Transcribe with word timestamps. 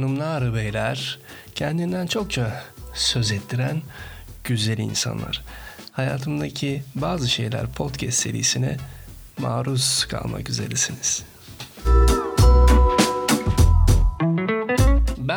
hanımlar 0.00 0.54
beyler, 0.54 1.18
kendinden 1.54 2.06
çokça 2.06 2.64
söz 2.94 3.32
ettiren 3.32 3.82
güzel 4.44 4.78
insanlar. 4.78 5.44
Hayatımdaki 5.92 6.82
bazı 6.94 7.28
şeyler 7.28 7.66
podcast 7.66 8.18
serisine 8.18 8.76
maruz 9.38 10.04
kalmak 10.04 10.50
üzeresiniz. 10.50 11.22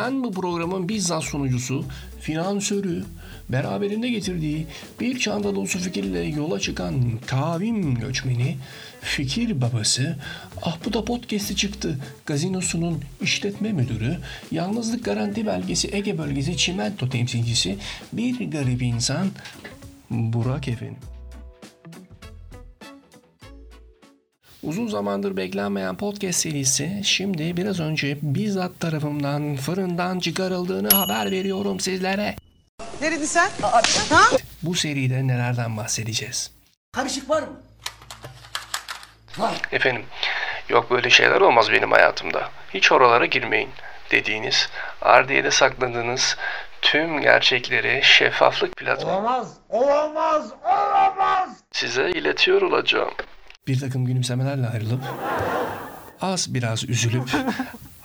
Ben 0.04 0.24
bu 0.24 0.32
programın 0.32 0.88
bizzat 0.88 1.24
sunucusu, 1.24 1.84
finansörü, 2.20 3.04
beraberinde 3.48 4.08
getirdiği 4.08 4.66
bir 5.00 5.18
çanta 5.18 5.54
dolusu 5.54 5.78
fikirle 5.78 6.20
yola 6.20 6.60
çıkan 6.60 6.94
kavim 7.26 7.94
göçmeni, 7.94 8.56
fikir 9.00 9.60
babası, 9.60 10.16
ah 10.62 10.78
bu 10.84 10.92
da 10.92 11.04
podcast'i 11.04 11.56
çıktı 11.56 11.98
gazinosunun 12.26 13.02
işletme 13.22 13.72
müdürü, 13.72 14.18
yalnızlık 14.50 15.04
garanti 15.04 15.46
belgesi 15.46 15.88
Ege 15.92 16.18
bölgesi 16.18 16.56
çimento 16.56 17.08
temsilcisi, 17.08 17.76
bir 18.12 18.50
garip 18.50 18.82
insan, 18.82 19.28
Burak 20.10 20.68
efendim. 20.68 21.13
Uzun 24.66 24.86
zamandır 24.86 25.36
beklenmeyen 25.36 25.96
podcast 25.96 26.38
serisi 26.40 27.00
şimdi 27.04 27.56
biraz 27.56 27.80
önce 27.80 28.18
bizzat 28.22 28.80
tarafımdan 28.80 29.56
fırından 29.56 30.18
çıkarıldığını 30.18 30.88
haber 30.88 31.30
veriyorum 31.30 31.80
sizlere. 31.80 32.36
Neredin 33.00 33.24
sen? 33.24 33.50
Ha? 34.10 34.22
Bu 34.62 34.74
seride 34.74 35.26
nelerden 35.26 35.76
bahsedeceğiz? 35.76 36.50
Karışık 36.92 37.30
var 37.30 37.42
mı? 37.42 37.60
Var. 39.38 39.54
Efendim, 39.72 40.04
yok 40.68 40.90
böyle 40.90 41.10
şeyler 41.10 41.40
olmaz 41.40 41.72
benim 41.72 41.90
hayatımda. 41.92 42.48
Hiç 42.74 42.92
oralara 42.92 43.26
girmeyin 43.26 43.70
dediğiniz, 44.10 44.68
ardiyede 45.02 45.50
sakladığınız 45.50 46.36
tüm 46.82 47.20
gerçekleri 47.20 48.00
şeffaflık 48.02 48.76
platformu 48.76 49.12
Olamaz. 49.12 49.52
Olamaz. 49.68 50.50
Olamaz. 50.64 51.50
size 51.72 52.10
iletiyor 52.10 52.62
olacağım. 52.62 53.14
Bir 53.66 53.80
takım 53.80 54.04
gülümsemelerle 54.04 54.66
ayrılıp, 54.66 55.00
az 56.20 56.54
biraz 56.54 56.84
üzülüp, 56.84 57.30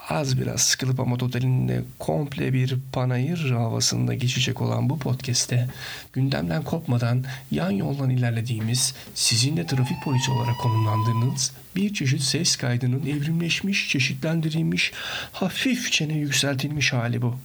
az 0.09 0.41
biraz 0.41 0.61
sıkılıp 0.61 0.99
ama 0.99 1.17
totalinde 1.17 1.83
komple 1.99 2.53
bir 2.53 2.75
panayır 2.93 3.51
havasında 3.51 4.13
geçecek 4.13 4.61
olan 4.61 4.89
bu 4.89 4.99
podcast'te 4.99 5.67
gündemden 6.13 6.63
kopmadan 6.63 7.23
yan 7.51 7.71
yoldan 7.71 8.09
ilerlediğimiz, 8.09 8.93
sizin 9.15 9.57
de 9.57 9.65
trafik 9.65 10.03
polisi 10.03 10.31
olarak 10.31 10.57
konumlandığınız 10.59 11.51
bir 11.75 11.93
çeşit 11.93 12.21
ses 12.21 12.55
kaydının 12.55 13.05
evrimleşmiş, 13.05 13.89
çeşitlendirilmiş, 13.89 14.91
hafifçe 15.31 16.05
yükseltilmiş 16.05 16.93
hali 16.93 17.21
bu. 17.21 17.35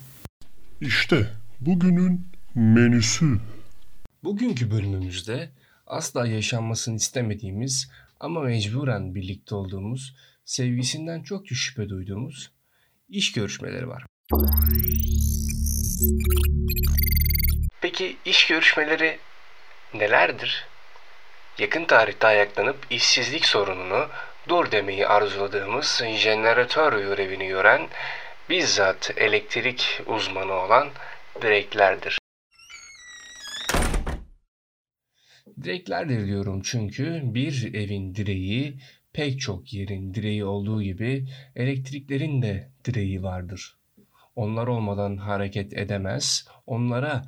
İşte 0.80 1.30
bugünün 1.60 2.26
menüsü. 2.54 3.38
Bugünkü 4.24 4.70
bölümümüzde 4.70 5.48
asla 5.94 6.26
yaşanmasını 6.26 6.96
istemediğimiz 6.96 7.90
ama 8.20 8.40
mecburen 8.40 9.14
birlikte 9.14 9.54
olduğumuz, 9.54 10.16
sevgisinden 10.44 11.22
çokça 11.22 11.54
şüphe 11.54 11.88
duyduğumuz 11.88 12.52
iş 13.08 13.32
görüşmeleri 13.32 13.88
var. 13.88 14.06
Peki 17.80 18.16
iş 18.24 18.46
görüşmeleri 18.46 19.18
nelerdir? 19.94 20.64
Yakın 21.58 21.84
tarihte 21.84 22.26
ayaklanıp 22.26 22.86
işsizlik 22.90 23.46
sorununu 23.46 24.08
dur 24.48 24.70
demeyi 24.70 25.06
arzuladığımız 25.06 26.02
jeneratör 26.16 26.92
görevini 26.92 27.46
gören 27.46 27.88
bizzat 28.50 29.12
elektrik 29.16 30.02
uzmanı 30.06 30.52
olan 30.52 30.88
direklerdir. 31.42 32.18
Direklerdir 35.62 36.26
diyorum 36.26 36.60
çünkü 36.64 37.22
bir 37.24 37.74
evin 37.74 38.14
direği 38.14 38.78
pek 39.12 39.40
çok 39.40 39.72
yerin 39.72 40.14
direği 40.14 40.44
olduğu 40.44 40.82
gibi 40.82 41.28
elektriklerin 41.56 42.42
de 42.42 42.70
direği 42.84 43.22
vardır. 43.22 43.76
Onlar 44.36 44.66
olmadan 44.66 45.16
hareket 45.16 45.78
edemez. 45.78 46.46
Onlara 46.66 47.24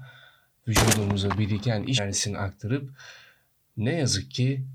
vücudumuza 0.69 1.39
biriken 1.39 1.83
iş 1.83 2.01
enerjisini 2.01 2.39
aktarıp 2.39 2.91
ne 3.77 3.93
yazık 3.93 4.31
ki 4.31 4.67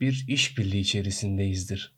bir 0.00 0.24
işbirliği 0.28 0.80
içerisindeyizdir. 0.80 1.92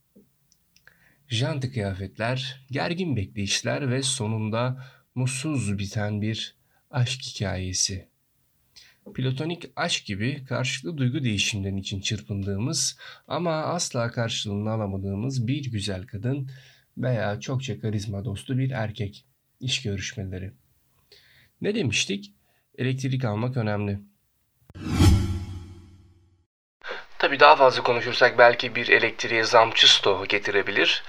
Janti 1.29 1.73
kıyafetler, 1.73 2.67
gergin 2.71 3.17
bekleyişler 3.17 3.91
ve 3.91 4.03
sonunda 4.03 4.85
mutsuz 5.15 5.79
biten 5.79 6.23
bir 6.23 6.57
aşk 6.91 7.23
hikayesi. 7.23 8.09
Platonik 9.13 9.65
aşk 9.77 10.07
gibi 10.07 10.45
karşılıklı 10.45 10.99
duygu 10.99 11.25
değişimleri 11.25 11.79
için 11.79 12.01
çırpındığımız 12.01 12.99
ama 13.29 13.53
asla 13.53 14.11
karşılığını 14.11 14.71
alamadığımız 14.71 15.47
bir 15.47 15.73
güzel 15.73 16.07
kadın 16.07 16.51
veya 16.99 17.41
çokça 17.41 17.81
karizma 17.81 18.25
dostu 18.25 18.59
bir 18.59 18.71
erkek 18.71 19.25
iş 19.61 19.83
görüşmeleri. 19.83 20.53
Ne 21.61 21.75
demiştik? 21.75 22.35
Elektrik 22.79 23.25
almak 23.25 23.57
önemli. 23.57 23.99
Tabii 27.19 27.41
daha 27.41 27.57
fazla 27.57 27.83
konuşursak 27.83 28.39
belki 28.39 28.75
bir 28.75 28.89
elektriğe 28.89 29.45
zamçı 29.45 29.95
stoğu 29.95 30.27
getirebilir. 30.27 31.03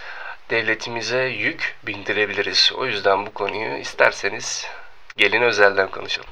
Devletimize 0.49 1.23
yük 1.23 1.75
bindirebiliriz. 1.87 2.71
O 2.77 2.85
yüzden 2.85 3.25
bu 3.25 3.33
konuyu 3.33 3.77
isterseniz 3.77 4.65
gelin 5.17 5.41
özelden 5.41 5.91
konuşalım. 5.91 6.29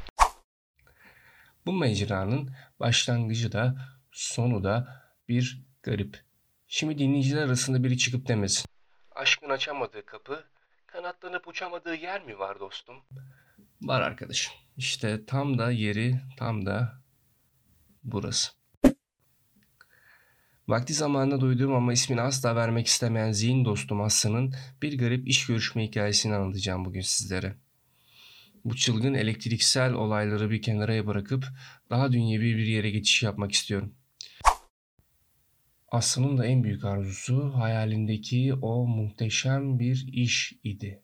Bu 1.68 1.74
mecranın 1.74 2.50
başlangıcı 2.80 3.52
da 3.52 3.76
sonu 4.12 4.64
da 4.64 5.04
bir 5.28 5.62
garip. 5.84 6.24
Şimdi 6.68 6.98
dinleyiciler 6.98 7.44
arasında 7.44 7.84
biri 7.84 7.98
çıkıp 7.98 8.28
demesin. 8.28 8.66
Aşkın 9.12 9.50
açamadığı 9.50 10.06
kapı, 10.06 10.44
kanatlanıp 10.86 11.48
uçamadığı 11.48 11.96
yer 11.96 12.26
mi 12.26 12.40
var 12.40 12.60
dostum? 12.60 12.96
Var 13.82 14.02
arkadaşım. 14.02 14.54
İşte 14.78 15.26
tam 15.26 15.58
da 15.58 15.72
yeri, 15.72 16.22
tam 16.38 16.66
da 16.66 17.02
burası. 18.04 18.52
Vakti 20.68 20.94
zamanında 20.94 21.42
duyduğum 21.42 21.76
ama 21.76 21.94
ismini 21.94 22.22
asla 22.22 22.56
vermek 22.56 22.88
istemeyen 22.88 23.32
zihin 23.32 23.66
dostum 23.66 24.02
Aslı'nın 24.02 24.56
bir 24.82 24.98
garip 24.98 25.28
iş 25.28 25.46
görüşme 25.46 25.84
hikayesini 25.84 26.36
anlatacağım 26.36 26.86
bugün 26.86 27.02
sizlere. 27.02 27.56
Bu 28.66 28.76
çılgın 28.76 29.14
elektriksel 29.14 29.94
olayları 29.94 30.52
bir 30.52 30.62
kenara 30.62 31.08
bırakıp 31.08 31.46
daha 31.90 32.12
dünyevi 32.12 32.58
bir 32.58 32.66
yere 32.66 32.90
geçiş 32.90 33.24
yapmak 33.24 33.52
istiyorum. 33.52 33.94
Aslı'nın 35.92 36.38
da 36.38 36.46
en 36.46 36.64
büyük 36.64 36.86
arzusu 36.86 37.52
hayalindeki 37.56 38.54
o 38.54 38.88
muhteşem 38.88 39.80
bir 39.80 40.10
iş 40.14 40.54
idi. 40.64 41.02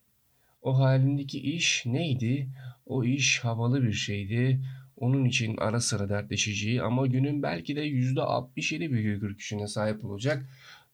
O 0.61 0.79
hayalindeki 0.79 1.39
iş 1.39 1.85
neydi? 1.85 2.49
O 2.85 3.03
iş 3.03 3.39
havalı 3.39 3.83
bir 3.83 3.93
şeydi. 3.93 4.65
Onun 4.97 5.25
için 5.25 5.57
ara 5.57 5.79
sıra 5.79 6.09
dertleşeceği 6.09 6.81
ama 6.81 7.07
günün 7.07 7.43
belki 7.43 7.75
de 7.75 7.87
%67 7.87 8.79
bir 8.79 9.15
gücüne 9.15 9.67
sahip 9.67 10.05
olacak 10.05 10.45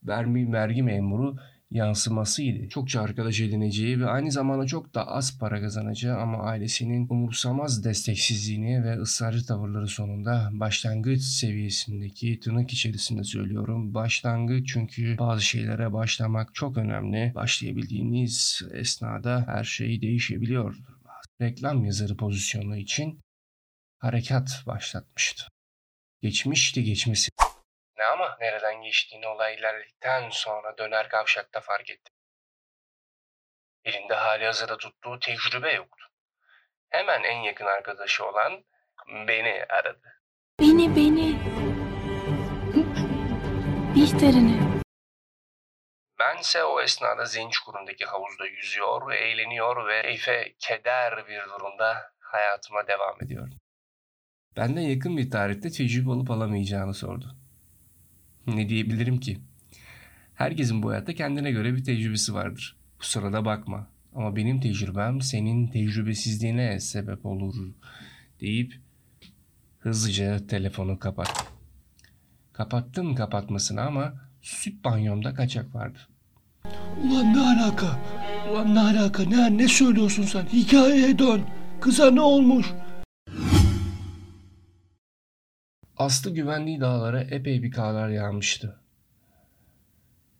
vergi, 0.03 0.51
vergi 0.51 0.83
memuru 0.83 1.37
yansımasıydı. 1.71 2.69
Çokça 2.69 3.01
arkadaş 3.01 3.41
edineceği 3.41 3.99
ve 3.99 4.05
aynı 4.05 4.31
zamanda 4.31 4.65
çok 4.65 4.95
da 4.95 5.07
az 5.07 5.37
para 5.39 5.61
kazanacağı 5.61 6.17
ama 6.17 6.43
ailesinin 6.43 7.07
umursamaz 7.09 7.83
desteksizliğini 7.83 8.83
ve 8.83 8.99
ısrarcı 8.99 9.45
tavırları 9.45 9.87
sonunda 9.87 10.49
başlangıç 10.51 11.21
seviyesindeki 11.21 12.39
tırnak 12.39 12.73
içerisinde 12.73 13.23
söylüyorum. 13.23 13.93
Başlangıç 13.93 14.69
çünkü 14.73 15.17
bazı 15.17 15.41
şeylere 15.41 15.93
başlamak 15.93 16.55
çok 16.55 16.77
önemli. 16.77 17.31
Başlayabildiğiniz 17.35 18.61
esnada 18.73 19.43
her 19.47 19.63
şey 19.63 20.01
değişebiliyordur. 20.01 20.99
Reklam 21.41 21.85
yazarı 21.85 22.17
pozisyonu 22.17 22.77
için 22.77 23.19
harekat 23.97 24.63
başlatmıştı. 24.65 25.43
Geçmişti 26.21 26.83
geçmesi. 26.83 27.31
Ne 27.99 28.05
ama 28.05 28.37
nereden 28.39 28.81
geçtiğini 28.81 29.27
olay 29.27 29.55
ilerledikten 29.55 30.29
sonra 30.29 30.77
döner 30.77 31.09
kavşakta 31.09 31.59
fark 31.59 31.89
ettim. 31.89 32.13
Elinde 33.85 34.13
hali 34.13 34.45
hazırda 34.45 34.77
tuttuğu 34.77 35.19
tecrübe 35.19 35.73
yoktu. 35.73 36.05
Hemen 36.89 37.23
en 37.23 37.37
yakın 37.41 37.65
arkadaşı 37.65 38.25
olan 38.25 38.65
beni 39.27 39.65
aradı. 39.69 40.21
Beni 40.59 40.95
beni. 40.95 41.39
Bihter'ini. 43.95 44.81
Bense 46.19 46.63
o 46.63 46.81
esnada 46.81 47.25
Zenç 47.25 47.53
Çukuru'ndaki 47.53 48.05
havuzda 48.05 48.45
yüzüyor 48.45 49.11
eğleniyor 49.11 49.87
ve 49.87 50.01
keyfe 50.01 50.53
keder 50.59 51.27
bir 51.27 51.41
durumda 51.41 52.13
hayatıma 52.19 52.87
devam 52.87 53.23
ediyorum. 53.23 53.53
Benden 54.57 54.81
yakın 54.81 55.17
bir 55.17 55.31
tarihte 55.31 55.69
tecrübe 55.69 56.11
alıp 56.11 56.31
alamayacağını 56.31 56.93
sordu. 56.93 57.38
Ne 58.55 58.69
diyebilirim 58.69 59.19
ki? 59.19 59.39
Herkesin 60.35 60.83
bu 60.83 60.89
hayatta 60.89 61.13
kendine 61.13 61.51
göre 61.51 61.75
bir 61.75 61.83
tecrübesi 61.83 62.33
vardır. 62.33 62.75
Bu 62.99 63.03
sırada 63.03 63.45
bakma. 63.45 63.87
Ama 64.15 64.35
benim 64.35 64.61
tecrübem 64.61 65.21
senin 65.21 65.67
tecrübesizliğine 65.67 66.79
sebep 66.79 67.25
olur 67.25 67.55
deyip 68.41 68.79
hızlıca 69.79 70.47
telefonu 70.47 70.99
kapattı. 70.99 71.43
Kapattım 72.53 73.15
kapatmasını 73.15 73.81
ama 73.81 74.13
süt 74.41 74.83
banyomda 74.83 75.33
kaçak 75.33 75.75
vardı. 75.75 75.99
Ulan 77.03 77.33
ne 77.33 77.39
alaka? 77.39 77.99
Ulan 78.51 78.75
ne 78.75 78.79
alaka? 78.79 79.23
Ne, 79.23 79.57
ne 79.57 79.67
söylüyorsun 79.67 80.23
sen? 80.23 80.45
Hikayeye 80.45 81.19
dön. 81.19 81.41
Kıza 81.81 82.11
ne 82.11 82.21
olmuş? 82.21 82.67
Aslı 85.99 86.33
güvenliği 86.33 86.81
dağlara 86.81 87.21
epey 87.21 87.63
bir 87.63 87.71
karlar 87.71 88.09
yağmıştı. 88.09 88.79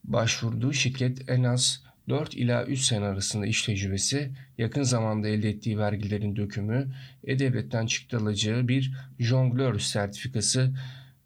Başvurduğu 0.04 0.74
şirket 0.74 1.30
en 1.30 1.44
az 1.44 1.84
4 2.10 2.34
ila 2.34 2.66
3 2.66 2.80
sene 2.82 3.06
arasında 3.06 3.46
iş 3.46 3.64
tecrübesi, 3.64 4.32
yakın 4.58 4.84
zamanda 4.84 5.28
elde 5.28 5.50
ettiği 5.50 5.80
vergilerin 5.80 6.36
dökümü, 6.36 6.92
E-Devlet'ten 7.24 7.86
çıktı 7.86 8.18
alacağı 8.18 8.68
bir 8.68 8.94
jonglör 9.20 9.80
sertifikası 9.80 10.74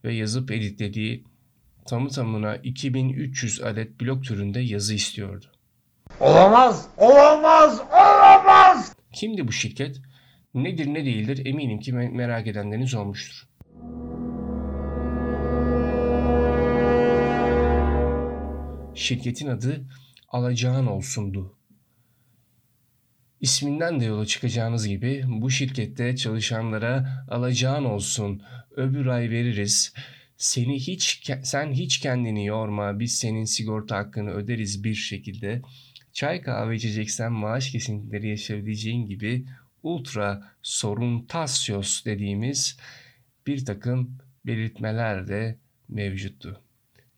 ve 0.03 0.13
yazıp 0.13 0.51
editlediği 0.51 1.24
tamı 1.85 2.09
tamına 2.09 2.56
2300 2.56 3.62
adet 3.62 4.01
blok 4.01 4.24
türünde 4.24 4.59
yazı 4.59 4.94
istiyordu. 4.94 5.45
Olamaz, 6.19 6.88
olamaz, 6.97 7.81
olamaz. 7.91 8.95
Kimdi 9.13 9.47
bu 9.47 9.51
şirket? 9.51 10.01
Nedir 10.53 10.88
ne 10.88 11.06
değildir 11.06 11.45
eminim 11.45 11.80
ki 11.80 11.91
me- 11.91 12.12
merak 12.12 12.47
edenleriniz 12.47 12.94
olmuştur. 12.94 13.47
Şirketin 18.95 19.48
adı 19.48 19.86
Alacağın 20.30 20.86
Olsun'du. 20.86 21.57
İsminden 23.42 24.00
de 24.00 24.06
yola 24.06 24.25
çıkacağınız 24.25 24.88
gibi 24.88 25.24
bu 25.28 25.50
şirkette 25.50 26.16
çalışanlara 26.16 27.25
alacağın 27.30 27.84
olsun, 27.84 28.42
öbür 28.72 29.06
ay 29.06 29.30
veririz, 29.30 29.94
seni 30.38 30.80
hiç 30.80 31.31
sen 31.44 31.72
hiç 31.72 32.00
kendini 32.00 32.45
yorma, 32.45 33.00
biz 33.00 33.16
senin 33.16 33.45
sigorta 33.45 33.98
hakkını 33.98 34.31
öderiz 34.31 34.84
bir 34.84 34.95
şekilde 34.95 35.62
çay 36.13 36.42
kahve 36.42 36.75
içeceksen 36.75 37.31
maaş 37.31 37.72
kesintileri 37.72 38.30
yaşayabileceğin 38.30 39.07
gibi 39.07 39.45
ultra 39.84 40.44
soruntasyos 40.62 42.06
dediğimiz 42.06 42.78
bir 43.48 43.66
takım 43.66 44.18
belirtmeler 44.45 45.28
de 45.28 45.57
mevcuttu. 45.90 46.62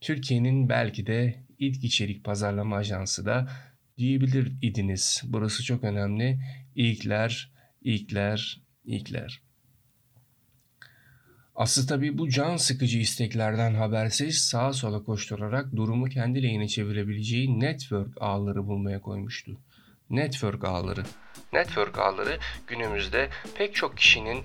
Türkiye'nin 0.02 0.70
belki 0.70 1.08
de 1.08 1.45
ilk 1.60 1.84
içerik 1.84 2.24
pazarlama 2.24 2.76
ajansı 2.76 3.26
da 3.26 3.50
diyebilir 3.98 4.54
idiniz. 4.62 5.22
Burası 5.26 5.64
çok 5.64 5.84
önemli. 5.84 6.40
İlkler, 6.76 7.52
ilkler, 7.82 8.62
ilkler. 8.86 9.42
Aslı 11.56 11.88
tabii 11.88 12.18
bu 12.18 12.30
can 12.30 12.58
sıkıcı 12.58 13.00
isteklerden 13.00 13.74
habersiz 13.74 14.38
sağa 14.38 14.74
sola 14.74 15.04
koşturarak 15.04 15.76
durumu 15.76 16.06
kendi 16.06 16.44
lehine 16.44 16.68
çevirebileceği 16.68 17.60
network 17.60 18.22
ağları 18.22 18.68
bulmaya 18.68 19.02
koymuştu. 19.02 19.60
Network 20.10 20.64
ağları. 20.64 21.04
Network 21.54 22.00
ağları 22.00 22.40
günümüzde 22.68 23.30
pek 23.58 23.76
çok 23.76 23.98
kişinin 23.98 24.44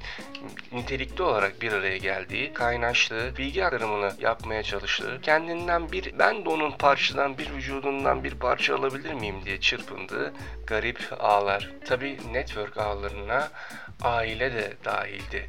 nitelikli 0.72 1.22
olarak 1.22 1.62
bir 1.62 1.72
araya 1.72 1.96
geldiği, 1.96 2.52
kaynaştığı, 2.52 3.36
bilgi 3.36 3.64
aktarımını 3.64 4.12
yapmaya 4.20 4.62
çalıştığı, 4.62 5.20
kendinden 5.22 5.92
bir, 5.92 6.18
ben 6.18 6.44
de 6.44 6.48
onun 6.48 6.70
parçadan 6.70 7.38
bir 7.38 7.50
vücudundan 7.50 8.24
bir 8.24 8.34
parça 8.34 8.74
alabilir 8.76 9.12
miyim 9.12 9.36
diye 9.44 9.60
çırpındığı 9.60 10.32
garip 10.66 11.12
ağlar. 11.20 11.70
Tabi 11.84 12.18
network 12.32 12.78
ağlarına 12.78 13.48
aile 14.02 14.54
de 14.54 14.76
dahildi. 14.84 15.46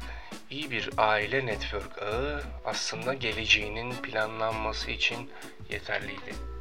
İyi 0.50 0.70
bir 0.70 0.90
aile 0.96 1.46
network 1.46 2.02
ağı 2.02 2.42
aslında 2.64 3.14
geleceğinin 3.14 3.92
planlanması 3.92 4.90
için 4.90 5.30
yeterliydi. 5.70 6.51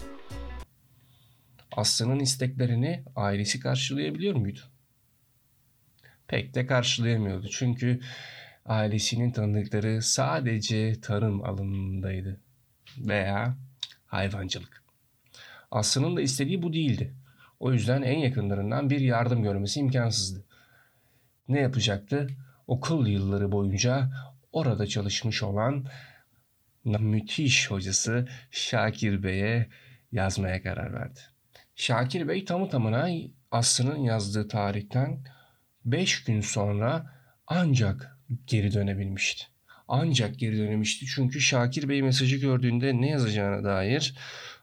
Aslı'nın 1.71 2.19
isteklerini 2.19 3.03
ailesi 3.15 3.59
karşılayabiliyor 3.59 4.35
muydu? 4.35 4.59
Pek 6.27 6.55
de 6.55 6.65
karşılayamıyordu 6.65 7.47
çünkü 7.49 7.99
ailesinin 8.65 9.31
tanıdıkları 9.31 10.01
sadece 10.01 11.01
tarım 11.01 11.43
alanındaydı 11.43 12.39
veya 12.97 13.57
hayvancılık. 14.05 14.83
Aslı'nın 15.71 16.17
da 16.17 16.21
istediği 16.21 16.61
bu 16.61 16.73
değildi. 16.73 17.13
O 17.59 17.73
yüzden 17.73 18.01
en 18.01 18.19
yakınlarından 18.19 18.89
bir 18.89 18.99
yardım 18.99 19.43
görmesi 19.43 19.79
imkansızdı. 19.79 20.43
Ne 21.47 21.59
yapacaktı? 21.59 22.27
Okul 22.67 23.07
yılları 23.07 23.51
boyunca 23.51 24.11
orada 24.51 24.87
çalışmış 24.87 25.43
olan 25.43 25.85
müthiş 26.85 27.71
hocası 27.71 28.27
Şakir 28.51 29.23
Bey'e 29.23 29.69
yazmaya 30.11 30.63
karar 30.63 30.93
verdi. 30.93 31.19
Şakir 31.75 32.27
Bey 32.27 32.45
tamı 32.45 32.69
tamına 32.69 33.09
Aslı'nın 33.51 33.99
yazdığı 33.99 34.47
tarihten 34.47 35.23
5 35.85 36.23
gün 36.23 36.41
sonra 36.41 37.13
ancak 37.47 38.17
geri 38.47 38.73
dönebilmişti. 38.73 39.45
Ancak 39.87 40.39
geri 40.39 40.57
dönemişti 40.57 41.05
çünkü 41.05 41.41
Şakir 41.41 41.89
Bey 41.89 42.01
mesajı 42.01 42.37
gördüğünde 42.37 43.01
ne 43.01 43.09
yazacağına 43.09 43.63
dair 43.63 44.15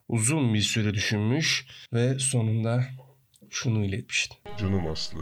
uzun 0.08 0.55
bir 0.55 0.60
süre 0.60 0.94
düşünmüş 0.94 1.66
ve 1.93 2.19
sonunda 2.19 2.84
şunu 3.50 3.84
iletmişti. 3.84 4.37
Canım 4.58 4.87
Aslı. 4.87 5.20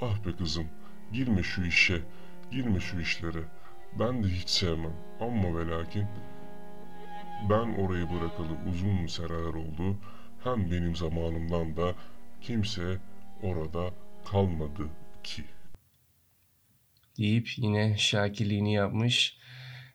Ah 0.00 0.26
be 0.26 0.36
kızım. 0.36 0.66
Girme 1.12 1.42
şu 1.42 1.64
işe. 1.64 2.02
Girme 2.50 2.80
şu 2.80 3.00
işlere. 3.00 3.42
Ben 3.98 4.24
de 4.24 4.28
hiç 4.28 4.48
sevmem. 4.48 4.96
Ama 5.20 5.58
ve 5.58 5.70
lakin 5.70 6.06
ben 7.50 7.74
orayı 7.74 8.10
bırakalı 8.10 8.70
uzun 8.70 9.06
seneler 9.06 9.54
oldu. 9.54 9.96
Hem 10.44 10.70
benim 10.70 10.96
zamanımdan 10.96 11.76
da 11.76 11.94
kimse 12.40 12.98
orada 13.42 13.94
kalmadı 14.24 14.88
ki. 15.22 15.44
Deyip 17.18 17.48
yine 17.56 17.98
şakirliğini 17.98 18.74
yapmış 18.74 19.36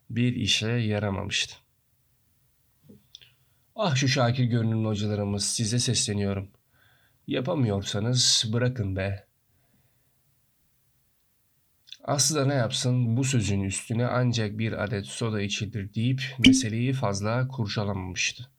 bir 0.09 0.35
işe 0.35 0.67
yaramamıştı. 0.67 1.55
Ah 3.75 3.95
şu 3.95 4.07
şakir 4.07 4.43
görünümlü 4.43 4.87
hocalarımız 4.87 5.45
size 5.45 5.79
sesleniyorum. 5.79 6.51
Yapamıyorsanız 7.27 8.49
bırakın 8.53 8.95
be. 8.95 9.27
Aslı 12.03 12.49
ne 12.49 12.53
yapsın 12.53 13.17
bu 13.17 13.23
sözün 13.23 13.63
üstüne 13.63 14.05
ancak 14.05 14.57
bir 14.57 14.83
adet 14.83 15.05
soda 15.05 15.41
içilir 15.41 15.93
deyip 15.93 16.21
meseleyi 16.39 16.93
fazla 16.93 17.47
kurcalamamıştı. 17.47 18.49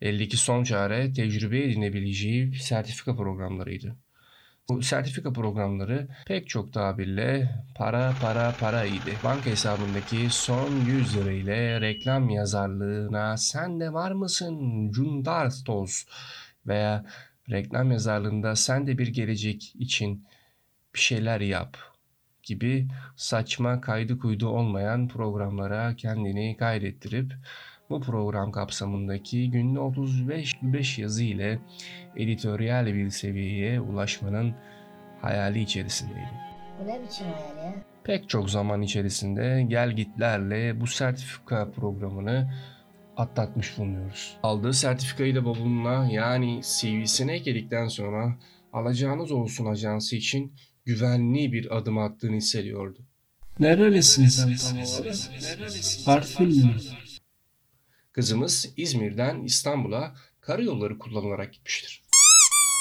Eldeki 0.00 0.36
son 0.36 0.64
çare 0.64 1.12
tecrübe 1.12 1.64
edinebileceği 1.64 2.54
sertifika 2.54 3.16
programlarıydı. 3.16 3.96
Bu 4.68 4.82
sertifika 4.82 5.32
programları 5.32 6.08
pek 6.26 6.48
çok 6.48 6.72
tabirle 6.72 7.50
para 7.74 8.14
para 8.22 8.54
para 8.60 8.84
idi. 8.84 9.16
Banka 9.24 9.50
hesabındaki 9.50 10.26
son 10.30 10.70
100 10.86 11.16
lira 11.16 11.32
ile 11.32 11.80
reklam 11.80 12.30
yazarlığına 12.30 13.36
sen 13.36 13.80
de 13.80 13.92
var 13.92 14.10
mısın 14.10 14.90
Cundarstos 14.90 16.04
veya 16.66 17.04
reklam 17.50 17.92
yazarlığında 17.92 18.56
sen 18.56 18.86
de 18.86 18.98
bir 18.98 19.06
gelecek 19.06 19.76
için 19.76 20.26
bir 20.94 21.00
şeyler 21.00 21.40
yap 21.40 21.76
gibi 22.42 22.88
saçma 23.16 23.80
kaydı 23.80 24.18
kuydu 24.18 24.48
olmayan 24.48 25.08
programlara 25.08 25.96
kendini 25.96 26.56
kaydettirip 26.56 27.32
bu 27.90 28.00
program 28.00 28.52
kapsamındaki 28.52 29.50
günde 29.50 29.80
35 29.80 30.98
yazı 30.98 31.24
ile 31.24 31.58
editoryal 32.16 32.86
bir 32.86 33.10
seviyeye 33.10 33.80
ulaşmanın 33.80 34.54
hayali 35.22 35.60
içerisindeydi. 35.60 36.30
Bu 36.80 36.86
ne 36.88 37.02
biçim 37.02 37.26
hayal 37.26 37.74
ya? 37.74 37.74
Pek 38.04 38.28
çok 38.28 38.50
zaman 38.50 38.82
içerisinde 38.82 39.64
gel 39.68 39.92
gitlerle 39.92 40.80
bu 40.80 40.86
sertifika 40.86 41.70
programını 41.70 42.50
atlatmış 43.16 43.78
bulunuyoruz. 43.78 44.36
Aldığı 44.42 44.72
sertifikayı 44.72 45.34
da 45.34 45.44
bavuluna 45.44 46.08
yani 46.10 46.60
CV'sine 46.62 47.34
ekledikten 47.34 47.88
sonra 47.88 48.36
alacağınız 48.72 49.32
olsun 49.32 49.66
ajansı 49.66 50.16
için 50.16 50.52
güvenli 50.84 51.52
bir 51.52 51.76
adım 51.76 51.98
attığını 51.98 52.36
hissediyordu. 52.36 52.98
Nerelisin 53.60 54.26
sen 54.26 54.56
tam 54.56 54.78
olarak? 54.78 55.16
Artvin 56.06 56.66
mi? 56.66 56.74
Kızımız 58.16 58.72
İzmir'den 58.76 59.44
İstanbul'a 59.44 60.14
karayolları 60.40 60.98
kullanılarak 60.98 61.52
gitmiştir. 61.52 62.02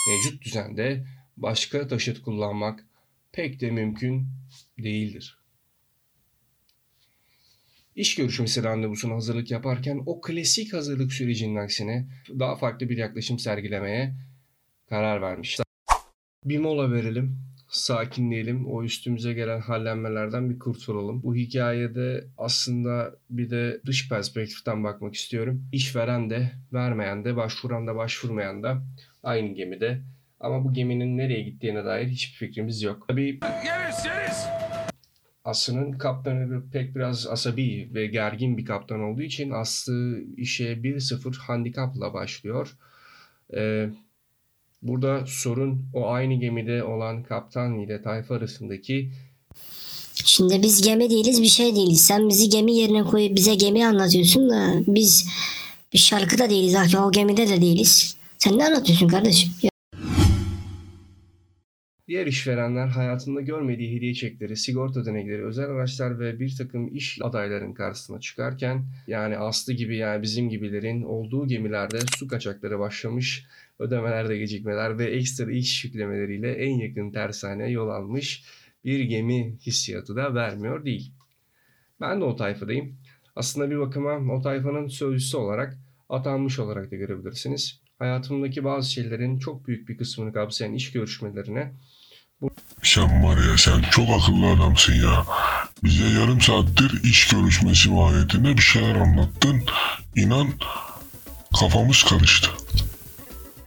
Mevcut 0.09 0.45
düzende 0.45 1.05
başka 1.37 1.87
taşıt 1.87 2.21
kullanmak 2.21 2.85
pek 3.31 3.59
de 3.59 3.71
mümkün 3.71 4.27
değildir. 4.77 5.37
İş 7.95 8.15
görüşmesi 8.15 8.63
randevusuna 8.63 9.15
hazırlık 9.15 9.51
yaparken 9.51 10.03
o 10.05 10.21
klasik 10.21 10.73
hazırlık 10.73 11.13
sürecinin 11.13 11.55
aksine 11.55 12.07
daha 12.29 12.55
farklı 12.55 12.89
bir 12.89 12.97
yaklaşım 12.97 13.39
sergilemeye 13.39 14.15
karar 14.89 15.21
vermiş. 15.21 15.59
Bir 16.45 16.59
mola 16.59 16.91
verelim. 16.91 17.39
Sakinleyelim. 17.67 18.67
O 18.67 18.83
üstümüze 18.83 19.33
gelen 19.33 19.59
hallenmelerden 19.59 20.49
bir 20.49 20.59
kurtulalım. 20.59 21.23
Bu 21.23 21.35
hikayede 21.35 22.27
aslında 22.37 23.15
bir 23.29 23.49
de 23.49 23.81
dış 23.85 24.09
perspektiften 24.09 24.83
bakmak 24.83 25.15
istiyorum. 25.15 25.67
İşveren 25.71 26.29
de, 26.29 26.51
vermeyen 26.73 27.25
de, 27.25 27.35
başvuran 27.35 27.87
da, 27.87 27.95
başvurmayan 27.95 28.63
da 28.63 28.83
aynı 29.23 29.53
gemide. 29.53 30.01
Ama 30.39 30.63
bu 30.63 30.73
geminin 30.73 31.17
nereye 31.17 31.41
gittiğine 31.41 31.85
dair 31.85 32.07
hiçbir 32.07 32.47
fikrimiz 32.47 32.81
yok. 32.81 33.05
Tabii 33.07 33.39
Aslı'nın 35.45 35.91
kaptanı 35.91 36.69
pek 36.71 36.95
biraz 36.95 37.27
asabi 37.27 37.89
ve 37.93 38.07
gergin 38.07 38.57
bir 38.57 38.65
kaptan 38.65 38.99
olduğu 38.99 39.21
için 39.21 39.51
Aslı 39.51 40.21
işe 40.37 40.73
1-0 40.73 41.37
handikapla 41.37 42.13
başlıyor. 42.13 42.77
Ee, 43.53 43.89
burada 44.87 45.25
sorun 45.27 45.85
o 45.93 46.07
aynı 46.07 46.33
gemide 46.33 46.83
olan 46.83 47.23
kaptan 47.23 47.79
ile 47.79 48.01
tayfa 48.01 48.35
arasındaki 48.35 49.11
Şimdi 50.25 50.63
biz 50.63 50.81
gemi 50.81 51.09
değiliz 51.09 51.41
bir 51.41 51.47
şey 51.47 51.75
değiliz. 51.75 52.05
Sen 52.05 52.29
bizi 52.29 52.49
gemi 52.49 52.75
yerine 52.75 53.03
koyup 53.03 53.35
bize 53.35 53.55
gemi 53.55 53.85
anlatıyorsun 53.85 54.49
da 54.49 54.73
biz 54.87 55.27
bir 55.93 55.97
şarkıda 55.97 56.49
değiliz. 56.49 56.75
Haki 56.75 56.97
o 56.97 57.11
gemide 57.11 57.49
de 57.49 57.61
değiliz. 57.61 58.17
Sen 58.37 58.57
ne 58.57 58.65
anlatıyorsun 58.65 59.07
kardeşim? 59.07 59.51
Ya, 59.61 59.69
Diğer 62.07 62.27
işverenler 62.27 62.87
hayatında 62.87 63.41
görmediği 63.41 63.95
hediye 63.95 64.13
çekleri, 64.13 64.57
sigorta 64.57 64.99
ödenekleri, 64.99 65.45
özel 65.45 65.65
araçlar 65.65 66.19
ve 66.19 66.39
bir 66.39 66.55
takım 66.57 66.95
iş 66.95 67.19
adayların 67.21 67.73
karşısına 67.73 68.19
çıkarken 68.19 68.85
yani 69.07 69.37
Aslı 69.37 69.73
gibi 69.73 69.97
yani 69.97 70.21
bizim 70.21 70.49
gibilerin 70.49 71.01
olduğu 71.01 71.47
gemilerde 71.47 71.99
su 72.17 72.27
kaçakları 72.27 72.79
başlamış, 72.79 73.45
ödemelerde 73.79 74.37
gecikmeler 74.37 74.99
ve 74.99 75.05
ekstra 75.05 75.51
iş 75.51 75.85
yüklemeleriyle 75.85 76.51
en 76.53 76.77
yakın 76.77 77.11
tersaneye 77.11 77.69
yol 77.69 77.89
almış 77.89 78.43
bir 78.83 78.99
gemi 78.99 79.57
hissiyatı 79.65 80.15
da 80.15 80.35
vermiyor 80.35 80.85
değil. 80.85 81.11
Ben 82.01 82.21
de 82.21 82.23
o 82.23 82.35
tayfadayım. 82.35 82.97
Aslında 83.35 83.71
bir 83.71 83.79
bakıma 83.79 84.33
o 84.33 84.41
tayfanın 84.41 84.87
sözcüsü 84.87 85.37
olarak 85.37 85.77
atanmış 86.09 86.59
olarak 86.59 86.91
da 86.91 86.95
görebilirsiniz. 86.95 87.81
Hayatımdaki 87.99 88.63
bazı 88.63 88.91
şeylerin 88.91 89.39
çok 89.39 89.67
büyük 89.67 89.89
bir 89.89 89.97
kısmını 89.97 90.33
kapsayan 90.33 90.73
iş 90.73 90.91
görüşmelerine 90.91 91.71
Sen 92.83 93.23
var 93.23 93.37
ya 93.37 93.57
sen 93.57 93.81
çok 93.91 94.09
akıllı 94.09 94.47
adamsın 94.51 94.93
ya. 94.93 95.25
Bize 95.83 96.03
yarım 96.19 96.41
saattir 96.41 97.03
iş 97.03 97.27
görüşmesi 97.27 97.89
mahiyetinde 97.89 98.57
bir 98.57 98.61
şeyler 98.61 98.95
anlattın. 98.95 99.63
İnan 100.15 100.47
kafamız 101.59 102.03
karıştı. 102.03 102.49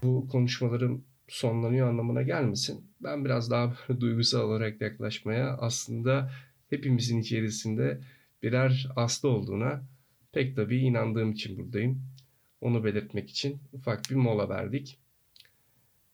bu 0.02 0.28
konuşmalarım 0.28 1.04
sonlanıyor 1.28 1.88
anlamına 1.88 2.22
gelmesin. 2.22 2.90
Ben 3.00 3.24
biraz 3.24 3.50
daha 3.50 3.74
duygusal 4.00 4.40
olarak 4.40 4.80
yaklaşmaya 4.80 5.56
aslında 5.56 6.32
hepimizin 6.70 7.20
içerisinde 7.20 8.00
birer 8.42 8.88
aslı 8.96 9.28
olduğuna 9.28 9.82
pek 10.32 10.56
tabii 10.56 10.78
inandığım 10.78 11.32
için 11.32 11.58
buradayım. 11.58 12.02
Onu 12.60 12.84
belirtmek 12.84 13.30
için 13.30 13.60
ufak 13.72 14.10
bir 14.10 14.16
mola 14.16 14.48
verdik. 14.48 14.98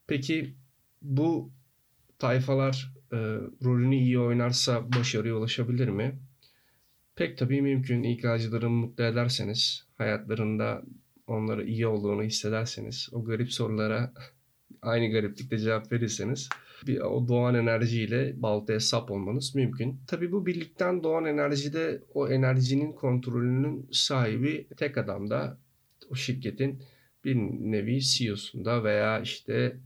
Peki 0.07 0.55
bu 1.03 1.51
tayfalar 2.25 2.93
e, 3.13 3.17
rolünü 3.65 3.97
iyi 3.97 4.19
oynarsa 4.19 4.93
başarıya 4.93 5.35
ulaşabilir 5.35 5.89
mi? 5.89 6.19
Pek 7.17 7.39
tabii 7.39 7.63
mümkün. 7.63 8.03
İK'cıları 8.03 8.71
mutlu 8.71 9.05
ederseniz, 9.05 9.87
hayatlarında 9.99 10.83
onlara 11.27 11.63
iyi 11.63 11.87
olduğunu 11.87 12.23
hissederseniz, 12.23 13.09
o 13.13 13.25
garip 13.25 13.53
sorulara 13.53 14.13
aynı 14.83 15.13
gariplikte 15.13 15.59
cevap 15.59 15.93
verirseniz 15.93 16.49
bir 16.87 17.01
o 17.01 17.29
doğan 17.29 17.55
enerjiyle 17.55 18.43
baltaya 18.43 18.81
sap 18.81 19.11
olmanız 19.11 19.55
mümkün. 19.55 20.01
Tabii 20.07 20.33
bu 20.33 20.47
birlikten 20.47 21.03
doğan 21.03 21.25
enerjide 21.25 22.03
o 22.15 22.29
enerjinin 22.29 22.93
kontrolünün 22.93 23.89
sahibi 23.93 24.67
tek 24.77 24.99
adamda 24.99 25.59
o 26.11 26.15
şirketin 26.15 26.83
bir 27.25 27.35
nevi 27.37 28.01
CEO'sunda 28.01 28.85
veya 28.85 29.21
işte 29.21 29.77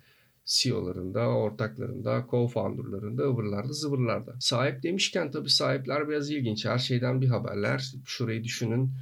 CEO'larında, 0.49 1.29
ortaklarında, 1.29 2.19
co-founder'larında, 2.31 3.23
ıvırlarda, 3.23 3.73
zıvırlarda. 3.73 4.35
Sahip 4.41 4.83
demişken 4.83 5.31
tabii 5.31 5.51
sahipler 5.51 6.09
biraz 6.09 6.31
ilginç. 6.31 6.67
Her 6.67 6.79
şeyden 6.79 7.21
bir 7.21 7.29
haberler. 7.29 7.93
Şurayı 8.05 8.45
düşünün. 8.45 8.93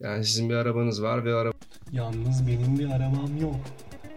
Yani 0.00 0.24
sizin 0.24 0.50
bir 0.50 0.54
arabanız 0.54 1.02
var 1.02 1.24
ve 1.24 1.34
araba 1.34 1.54
Yalnız 1.92 2.46
benim 2.46 2.78
bir 2.78 2.86
arabam 2.86 3.36
yok. 3.40 3.60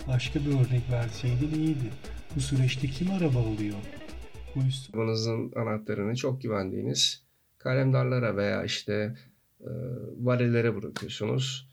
Başka 0.08 0.40
bir 0.40 0.52
örnek 0.52 0.92
verseydin 0.92 1.54
iyiydi. 1.56 1.90
Bu 2.36 2.40
süreçte 2.40 2.88
kim 2.88 3.12
araba 3.12 3.40
alıyor? 3.40 3.76
Bu 4.56 4.60
üst- 4.60 4.96
arabanızın 4.96 5.52
anahtarını 5.56 6.16
çok 6.16 6.42
güvendiğiniz 6.42 7.24
kalemdarlara 7.58 8.38
veya 8.38 8.64
işte 8.64 9.16
e, 9.62 9.72
varelere 10.18 10.76
bırakıyorsunuz. 10.76 11.70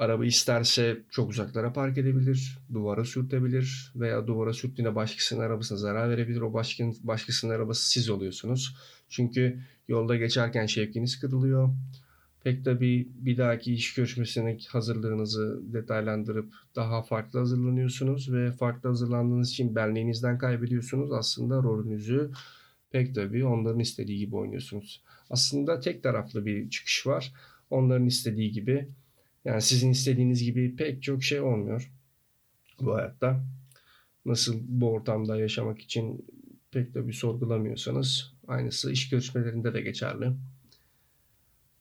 Araba 0.00 0.24
isterse 0.24 1.02
çok 1.10 1.30
uzaklara 1.30 1.72
park 1.72 1.98
edebilir, 1.98 2.58
duvara 2.72 3.04
sürtebilir 3.04 3.92
veya 3.96 4.26
duvara 4.26 4.52
sürttüğünde 4.52 4.94
başkasının 4.94 5.40
arabasına 5.40 5.78
zarar 5.78 6.10
verebilir. 6.10 6.40
O 6.40 6.52
başkasının, 6.52 6.96
başkasının 7.02 7.52
arabası 7.52 7.90
siz 7.90 8.10
oluyorsunuz. 8.10 8.76
Çünkü 9.08 9.60
yolda 9.88 10.16
geçerken 10.16 10.66
şevkiniz 10.66 11.20
kırılıyor. 11.20 11.70
Pek 12.44 12.64
tabii 12.64 13.08
bir 13.14 13.38
dahaki 13.38 13.74
iş 13.74 13.94
görüşmesine 13.94 14.58
hazırlığınızı 14.68 15.60
detaylandırıp 15.72 16.52
daha 16.76 17.02
farklı 17.02 17.38
hazırlanıyorsunuz 17.38 18.32
ve 18.32 18.52
farklı 18.52 18.88
hazırlandığınız 18.88 19.50
için 19.50 19.74
benliğinizden 19.74 20.38
kaybediyorsunuz. 20.38 21.12
Aslında 21.12 21.62
rolünüzü 21.62 22.30
pek 22.90 23.14
tabii 23.14 23.44
onların 23.44 23.80
istediği 23.80 24.18
gibi 24.18 24.36
oynuyorsunuz. 24.36 25.02
Aslında 25.30 25.80
tek 25.80 26.02
taraflı 26.02 26.46
bir 26.46 26.70
çıkış 26.70 27.06
var. 27.06 27.32
Onların 27.70 28.06
istediği 28.06 28.52
gibi 28.52 28.88
yani 29.44 29.62
sizin 29.62 29.90
istediğiniz 29.90 30.42
gibi 30.44 30.76
pek 30.76 31.02
çok 31.02 31.22
şey 31.22 31.40
olmuyor 31.40 31.92
bu 32.80 32.94
hayatta. 32.94 33.44
Nasıl 34.24 34.60
bu 34.68 34.90
ortamda 34.90 35.36
yaşamak 35.36 35.80
için 35.80 36.26
pek 36.70 36.94
de 36.94 37.08
bir 37.08 37.12
sorgulamıyorsanız 37.12 38.32
aynısı 38.48 38.92
iş 38.92 39.08
görüşmelerinde 39.08 39.74
de 39.74 39.80
geçerli. 39.80 40.32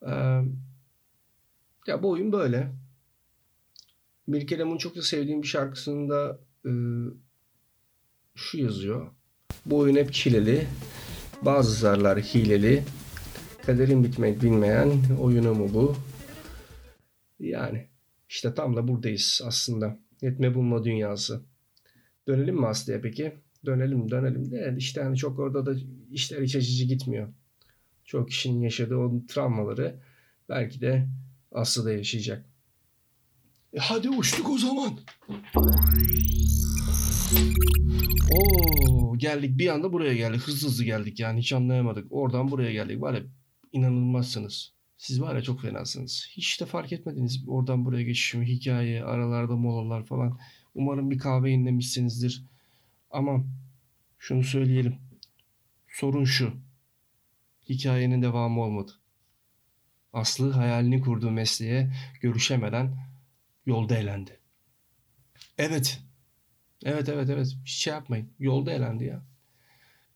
Ee, 0.05 0.41
ya 1.87 2.03
bu 2.03 2.09
oyun 2.09 2.31
böyle. 2.31 2.71
Mirke 4.27 4.59
Lemon'un 4.59 4.77
çok 4.77 4.95
da 4.95 5.01
sevdiğim 5.01 5.41
bir 5.41 5.47
şarkısında 5.47 6.39
e, 6.65 6.71
şu 8.35 8.57
yazıyor. 8.57 9.11
Bu 9.65 9.77
oyun 9.77 9.95
hep 9.95 10.13
çileli. 10.13 10.67
Bazı 11.41 11.71
zarlar 11.71 12.19
hileli. 12.19 12.83
Kaderin 13.65 14.03
bitmek 14.03 14.43
bilmeyen 14.43 14.91
oyunu 15.21 15.55
mu 15.55 15.69
bu? 15.73 15.95
Yani 17.39 17.87
işte 18.29 18.53
tam 18.53 18.75
da 18.75 18.87
buradayız 18.87 19.41
aslında. 19.45 19.99
Yetme 20.21 20.55
bulma 20.55 20.83
dünyası. 20.83 21.41
Dönelim 22.27 22.55
mi 22.55 22.67
Aslı'ya 22.67 23.01
peki? 23.01 23.33
Dönelim 23.65 24.11
dönelim 24.11 24.51
de 24.51 24.75
işte 24.77 25.01
hani 25.01 25.17
çok 25.17 25.39
orada 25.39 25.65
da 25.65 25.79
işler 26.11 26.41
iç 26.41 26.55
açıcı 26.55 26.85
gitmiyor. 26.85 27.33
Çok 28.05 28.29
kişinin 28.29 28.61
yaşadığı 28.61 28.95
o 28.95 29.25
travmaları 29.27 29.95
belki 30.49 30.81
de 30.81 31.07
Aslı 31.51 31.85
da 31.85 31.91
yaşayacak. 31.91 32.45
E 33.73 33.79
hadi 33.79 34.09
uçtuk 34.09 34.49
o 34.49 34.57
zaman. 34.57 34.99
Oo 38.31 39.17
geldik 39.17 39.57
bir 39.57 39.67
anda 39.67 39.93
buraya 39.93 40.13
geldik. 40.13 40.41
Hızlı 40.41 40.67
hızlı 40.67 40.83
geldik 40.83 41.19
yani 41.19 41.39
hiç 41.39 41.53
anlayamadık. 41.53 42.07
Oradan 42.09 42.51
buraya 42.51 42.71
geldik. 42.71 43.01
Var 43.01 43.13
ya 43.13 43.21
inanılmazsınız. 43.71 44.73
Siz 44.99 45.21
var 45.21 45.35
ya 45.35 45.41
çok 45.41 45.61
fenasınız. 45.61 46.27
Hiç 46.31 46.61
de 46.61 46.65
fark 46.65 46.93
etmediniz 46.93 47.43
oradan 47.47 47.85
buraya 47.85 48.03
geçişimi, 48.03 48.45
hikaye, 48.45 49.03
aralarda 49.03 49.55
molalar 49.55 50.05
falan. 50.05 50.39
Umarım 50.75 51.11
bir 51.11 51.19
kahve 51.19 51.51
inlemişsinizdir. 51.51 52.43
Ama 53.11 53.43
şunu 54.17 54.43
söyleyelim. 54.43 54.95
Sorun 55.87 56.23
şu. 56.23 56.53
Hikayenin 57.69 58.21
devamı 58.21 58.61
olmadı. 58.61 58.91
Aslı 60.13 60.51
hayalini 60.51 61.01
kurduğu 61.01 61.31
mesleğe 61.31 61.93
görüşemeden 62.21 62.97
yolda 63.65 63.97
elendi. 63.97 64.39
Evet. 65.57 65.99
Evet 66.85 67.09
evet 67.09 67.29
evet. 67.29 67.57
Hiç 67.65 67.71
şey 67.73 67.93
yapmayın. 67.93 68.29
Yolda 68.39 68.71
elendi 68.71 69.03
ya. 69.05 69.23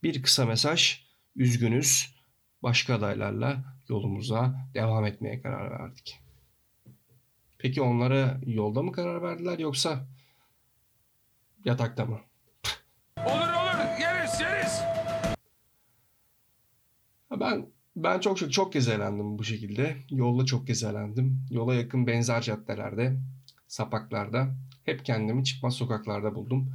Bir 0.04 0.24
kısa 0.24 0.46
mesaj. 0.46 1.00
Üzgünüz. 1.36 2.16
Başka 2.64 2.96
adaylarla 2.96 3.64
yolumuza 3.90 4.68
devam 4.74 5.06
etmeye 5.06 5.42
karar 5.42 5.72
verdik. 5.72 6.20
Peki 7.58 7.82
onlara 7.82 8.40
yolda 8.46 8.82
mı 8.82 8.92
karar 8.92 9.22
verdiler 9.22 9.60
yoksa 9.60 10.08
yatakta 11.66 12.06
mı? 12.06 12.20
Ha, 17.30 17.40
Ben 17.40 17.66
ben 17.96 18.20
çok 18.20 18.38
çok 18.38 18.54
çok 18.54 18.74
kez 18.74 18.88
eğlendim 18.88 19.38
bu 19.40 19.44
şekilde. 19.44 19.98
Yolda 20.10 20.46
çok 20.46 20.68
kez 20.68 20.84
eğlendim. 20.84 21.46
Yola 21.52 21.76
yakın 21.76 22.08
benzer 22.08 22.42
caddelerde, 22.42 23.20
sapaklarda 23.68 24.56
hep 24.86 25.06
kendimi 25.06 25.44
çıkmaz 25.44 25.74
sokaklarda 25.74 26.36
buldum. 26.36 26.72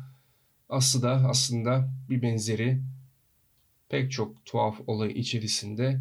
Aslı 0.69 1.03
da 1.03 1.11
aslında 1.11 1.89
bir 2.11 2.23
benzeri 2.23 2.83
pek 3.89 4.13
çok 4.13 4.45
tuhaf 4.45 4.81
olay 4.87 5.13
içerisinde 5.13 6.01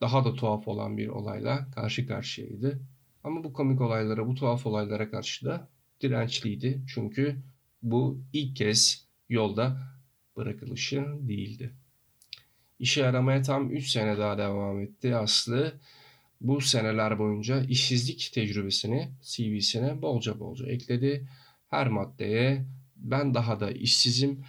daha 0.00 0.24
da 0.24 0.34
tuhaf 0.34 0.68
olan 0.68 0.96
bir 0.96 1.08
olayla 1.08 1.70
karşı 1.70 2.06
karşıyaydı. 2.06 2.80
Ama 3.24 3.44
bu 3.44 3.52
komik 3.52 3.80
olaylara, 3.80 4.26
bu 4.26 4.34
tuhaf 4.34 4.66
olaylara 4.66 5.10
karşı 5.10 5.46
da 5.46 5.68
dirençliydi. 6.00 6.82
Çünkü 6.94 7.42
bu 7.82 8.20
ilk 8.32 8.56
kez 8.56 9.06
yolda 9.28 9.78
bırakılışı 10.36 11.06
değildi. 11.20 11.74
İşe 12.78 13.06
aramaya 13.06 13.42
tam 13.42 13.70
3 13.70 13.88
sene 13.88 14.18
daha 14.18 14.38
devam 14.38 14.80
etti 14.80 15.16
Aslı. 15.16 15.80
Bu 16.40 16.60
seneler 16.60 17.18
boyunca 17.18 17.62
işsizlik 17.62 18.30
tecrübesini 18.34 19.10
CV'sine 19.22 20.02
bolca 20.02 20.40
bolca 20.40 20.66
ekledi. 20.66 21.28
Her 21.68 21.88
maddeye 21.88 22.66
ben 22.96 23.34
daha 23.34 23.60
da 23.60 23.70
işsizim, 23.70 24.44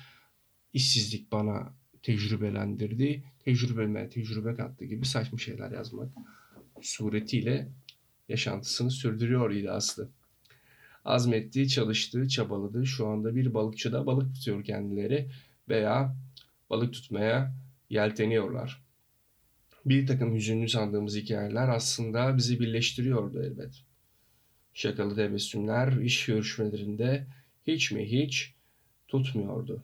işsizlik 0.74 1.32
bana 1.32 1.74
tecrübelendirdi, 2.04 3.24
tecrübeme 3.46 4.10
tecrübe 4.10 4.56
kattı 4.56 4.86
gibi 4.86 5.06
saçma 5.06 5.38
şeyler 5.38 5.72
yazmak 5.72 6.10
suretiyle 6.82 7.68
yaşantısını 8.30 8.92
sürdürüyor 8.92 9.52
idi 9.52 9.72
Aslı. 9.72 10.10
Azmetti, 11.06 11.68
çalıştı, 11.68 12.28
çabaladı. 12.28 12.86
Şu 12.86 13.08
anda 13.08 13.36
bir 13.36 13.54
balıkçıda 13.54 14.06
balık 14.06 14.36
tutuyor 14.36 14.64
kendileri 14.64 15.30
veya 15.70 16.16
balık 16.70 16.94
tutmaya 16.94 17.54
yelteniyorlar. 17.90 18.84
Bir 19.86 20.08
takım 20.08 20.36
hüzünlü 20.36 20.70
sandığımız 20.70 21.16
hikayeler 21.16 21.70
aslında 21.70 22.38
bizi 22.38 22.60
birleştiriyordu 22.60 23.44
elbet. 23.44 23.84
Şakalı 24.74 25.16
tebessümler 25.16 25.92
iş 25.92 26.26
görüşmelerinde 26.26 27.28
hiç 27.68 27.92
mi 27.92 28.12
hiç 28.12 28.54
tutmuyordu. 29.08 29.84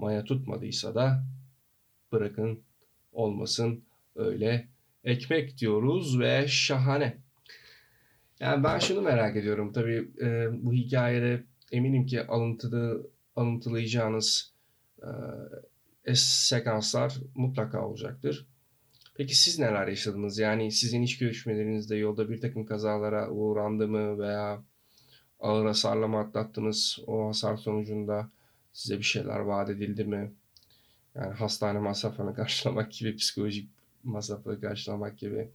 Maya 0.00 0.24
tutmadıysa 0.24 0.94
da 0.94 1.24
bırakın 2.12 2.60
olmasın 3.12 3.84
öyle 4.16 4.68
ekmek 5.04 5.58
diyoruz 5.58 6.20
ve 6.20 6.48
şahane. 6.48 7.16
Yani 8.40 8.64
ben 8.64 8.78
şunu 8.78 9.02
merak 9.02 9.36
ediyorum. 9.36 9.72
Tabii 9.72 10.08
e, 10.22 10.48
bu 10.52 10.72
hikayede 10.72 11.44
eminim 11.72 12.06
ki 12.06 12.26
alıntılı, 12.26 13.06
alıntılayacağınız 13.36 14.52
e, 16.06 16.14
sekanslar 16.14 17.14
mutlaka 17.34 17.86
olacaktır. 17.86 18.46
Peki 19.14 19.36
siz 19.36 19.58
neler 19.58 19.88
yaşadınız? 19.88 20.38
Yani 20.38 20.72
sizin 20.72 21.02
iş 21.02 21.18
görüşmelerinizde 21.18 21.96
yolda 21.96 22.30
bir 22.30 22.40
takım 22.40 22.66
kazalara 22.66 23.30
uğrandı 23.30 23.88
mı 23.88 24.18
veya 24.18 24.62
ağır 25.40 25.66
hasarla 25.66 26.08
mı 26.08 26.18
atlattınız? 26.18 26.98
O 27.06 27.28
hasar 27.28 27.56
sonucunda 27.56 28.30
size 28.72 28.98
bir 28.98 29.02
şeyler 29.02 29.38
vaat 29.38 29.70
edildi 29.70 30.04
mi? 30.04 30.32
Yani 31.14 31.34
hastane 31.34 31.78
masrafını 31.78 32.34
karşılamak 32.40 32.92
gibi, 32.92 33.16
psikolojik 33.16 33.70
masrafları 34.04 34.60
karşılamak 34.60 35.18
gibi. 35.18 35.48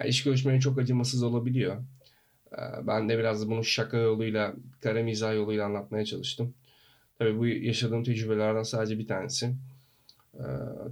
Yani 0.00 0.08
iş 0.08 0.24
görüşmeleri 0.24 0.60
çok 0.60 0.78
acımasız 0.78 1.22
olabiliyor. 1.22 1.76
Ee, 2.52 2.86
ben 2.86 3.08
de 3.08 3.18
biraz 3.18 3.50
bunu 3.50 3.64
şaka 3.64 3.96
yoluyla, 3.96 4.54
kara 4.80 5.02
mizah 5.02 5.34
yoluyla 5.34 5.66
anlatmaya 5.66 6.04
çalıştım. 6.04 6.54
Tabii 7.18 7.38
bu 7.38 7.46
yaşadığım 7.46 8.04
tecrübelerden 8.04 8.62
sadece 8.62 8.98
bir 8.98 9.06
tanesi. 9.06 9.54
Ee, 10.34 10.42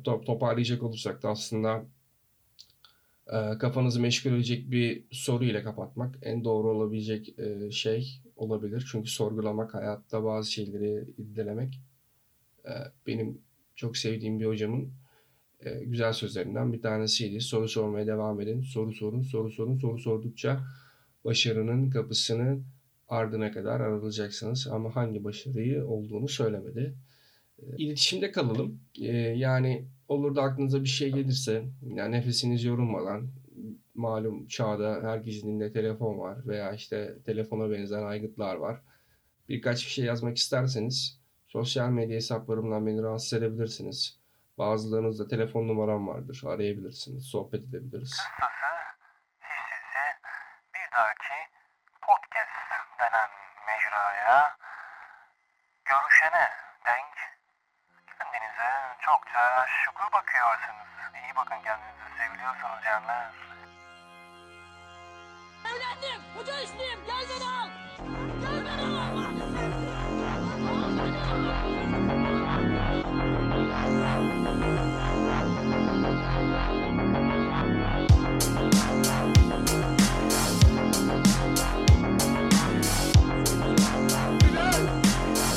top, 0.04 0.26
toparlayacak 0.26 0.82
olursak 0.82 1.22
da 1.22 1.28
aslında 1.28 1.84
e, 3.32 3.58
kafanızı 3.58 4.00
meşgul 4.00 4.32
edecek 4.32 4.70
bir 4.70 5.02
soru 5.10 5.44
ile 5.44 5.62
kapatmak 5.62 6.18
en 6.22 6.44
doğru 6.44 6.70
olabilecek 6.70 7.38
e, 7.38 7.70
şey 7.70 8.20
olabilir. 8.40 8.88
Çünkü 8.92 9.10
sorgulamak, 9.10 9.74
hayatta 9.74 10.24
bazı 10.24 10.52
şeyleri 10.52 11.04
irdelemek 11.18 11.80
e, 12.64 12.72
benim 13.06 13.38
çok 13.74 13.96
sevdiğim 13.96 14.40
bir 14.40 14.46
hocamın 14.46 14.92
güzel 15.86 16.12
sözlerinden 16.12 16.72
bir 16.72 16.82
tanesiydi. 16.82 17.40
Soru 17.40 17.68
sormaya 17.68 18.06
devam 18.06 18.40
edin. 18.40 18.62
Soru 18.62 18.92
sorun, 18.92 19.22
soru 19.22 19.50
sorun, 19.50 19.78
soru 19.78 19.98
sordukça 19.98 20.60
başarının 21.24 21.90
kapısını 21.90 22.60
ardına 23.08 23.52
kadar 23.52 23.80
aralayacaksınız. 23.80 24.66
Ama 24.66 24.96
hangi 24.96 25.24
başarıyı 25.24 25.86
olduğunu 25.86 26.28
söylemedi. 26.28 26.94
İletişimde 27.78 28.32
kalalım. 28.32 28.80
Yani 29.34 29.84
olur 30.08 30.36
da 30.36 30.42
aklınıza 30.42 30.82
bir 30.82 30.88
şey 30.88 31.12
gelirse, 31.12 31.64
yani 31.82 32.12
nefesiniz 32.12 32.64
yorulmadan, 32.64 33.28
malum 34.00 34.46
çağda 34.46 35.00
herkesin 35.02 35.48
elinde 35.48 35.72
telefon 35.72 36.18
var 36.18 36.46
veya 36.46 36.72
işte 36.72 37.22
telefona 37.26 37.70
benzer 37.70 38.02
aygıtlar 38.02 38.56
var. 38.56 38.80
Birkaç 39.48 39.84
bir 39.84 39.90
şey 39.90 40.04
yazmak 40.04 40.36
isterseniz 40.36 41.20
sosyal 41.48 41.88
medya 41.88 42.16
hesaplarımdan 42.16 42.86
beni 42.86 43.02
rahatsız 43.02 43.32
edebilirsiniz. 43.32 44.20
Bazılarınızda 44.58 45.28
telefon 45.28 45.68
numaram 45.68 46.08
vardır. 46.08 46.42
Arayabilirsiniz, 46.46 47.24
sohbet 47.24 47.60
edebiliriz. 47.60 48.18
bir 50.74 50.96
dahaki 50.96 51.38
podcast 52.06 52.56
denen 53.00 53.30
mecraya 53.66 54.56
görüşene 55.84 56.48
denk 56.86 57.14
kendinize 58.18 58.70
çokça 59.00 59.66
şükür 59.84 60.12
bakıyorsunuz. 60.12 60.90
İyi 61.14 61.36
bakın 61.36 61.62
kendinize 61.64 62.08
seviliyorsunuz 62.18 62.84
canlar. 62.84 63.59
Evlendim. 65.70 66.20
Hoca 66.36 66.52
işliyim. 66.60 66.98
Gel 67.06 67.24
beni 67.30 67.48
al. 67.48 67.68
Gel 68.40 68.64
beni 68.64 68.86
al. 68.86 70.30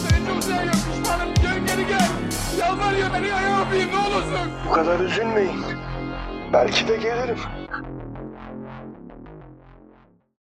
Seni 0.09 0.27
çok 0.27 0.43
seviyorum 0.43 0.79
pişmanım. 0.91 1.33
Gel 1.41 1.59
geri 1.67 1.87
gel. 1.87 2.09
Yalvarıyor 2.59 3.13
beni 3.13 3.33
ayağa 3.33 3.67
öpeyim 3.67 3.89
ne 3.91 3.97
olursun. 3.97 4.51
Bu 4.67 4.71
kadar 4.71 4.99
üzülmeyin. 4.99 5.65
Belki 6.53 6.87
de 6.87 6.97
gelirim. 6.97 7.37